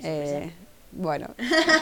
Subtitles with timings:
[0.00, 0.52] Eh,
[0.92, 1.28] bueno,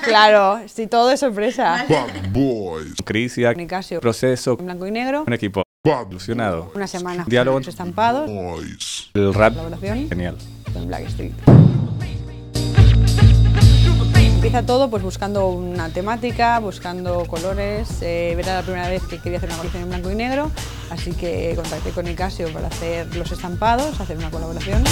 [0.05, 1.85] claro, si todo es sorpresa.
[1.89, 2.95] Bad Boys.
[3.05, 6.71] Crisia, Nicasio, proceso, en blanco y negro, un equipo Bad ilusionado.
[6.75, 7.59] una semana Diálogo.
[7.59, 9.11] los estampados, Boys.
[9.15, 10.37] El rap, colaboración genial.
[10.73, 11.33] con Blackstreet.
[14.35, 18.01] Empieza todo pues buscando una temática, buscando colores.
[18.01, 20.51] eh, era la primera vez que quería hacer una colección en blanco y negro,
[20.91, 24.83] así que contacté con Nicasio para hacer los estampados, hacer una colaboración.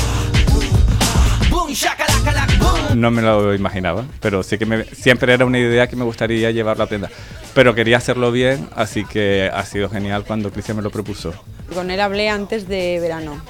[2.94, 6.50] No me lo imaginaba, pero sí que me- siempre era una idea que me gustaría
[6.50, 7.10] llevar la prenda.
[7.54, 11.32] Pero quería hacerlo bien, así que ha sido genial cuando Cristian me lo propuso.
[11.74, 13.40] Con él hablé antes de verano.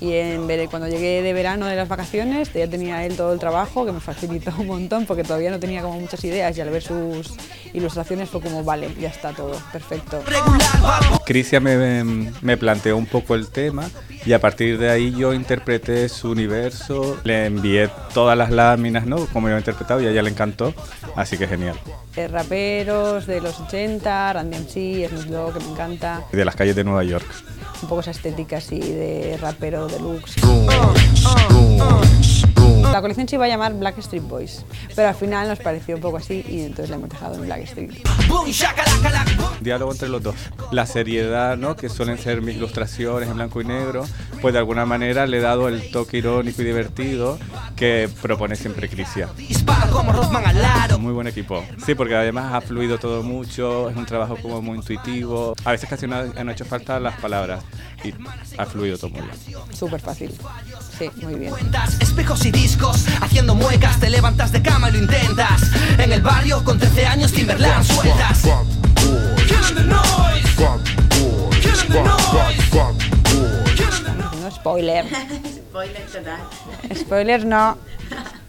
[0.00, 3.84] Y en cuando llegué de verano de las vacaciones, ya tenía él todo el trabajo,
[3.84, 6.82] que me facilitó un montón porque todavía no tenía como muchas ideas y al ver
[6.82, 7.34] sus
[7.74, 10.22] ilustraciones fue como, vale, ya está todo, perfecto.
[11.26, 12.04] Cristian me,
[12.40, 13.90] me planteó un poco el tema
[14.26, 19.26] y a partir de ahí yo interpreté su universo, le envié todas las láminas, ¿no?
[19.26, 20.74] Como yo he interpretado y a ella le encantó,
[21.16, 21.76] así que genial.
[22.16, 26.76] Eh, raperos de los 80, Randy MC, Snoop Dogg, que me encanta, De las calles
[26.76, 27.26] de Nueva York.
[27.82, 30.36] un poco esa estética así de rapero deluxe.
[32.92, 34.64] La colección se iba a llamar Black Street Boys,
[34.96, 37.60] pero al final nos pareció un poco así y entonces la hemos dejado en Black
[37.60, 37.90] Street.
[39.60, 40.34] Diálogo entre los dos.
[40.72, 41.76] La seriedad, ¿no?
[41.76, 44.04] Que suelen ser mis ilustraciones en blanco y negro,
[44.42, 47.38] pues de alguna manera le he dado el toque irónico y divertido
[47.76, 49.28] que propone siempre Crisia.
[50.98, 51.64] Muy buen equipo.
[51.84, 55.54] Sí, porque además ha fluido todo mucho, es un trabajo como muy intuitivo.
[55.64, 57.62] A veces casi no han hecho falta las palabras
[58.04, 58.12] y
[58.58, 59.32] ha fluido todo muy bien.
[59.72, 60.32] Súper fácil.
[60.98, 61.50] Sí, muy bien.
[61.50, 62.79] Cuentas, espejos y discos,
[63.20, 65.62] haciendo muecas, te levantas de cama y lo intentas.
[65.98, 68.44] En el barrio con 13 años Timberland sueltas.
[74.40, 75.04] No spoiler.
[75.70, 76.40] Spoiler total.
[76.94, 77.78] Spoiler no.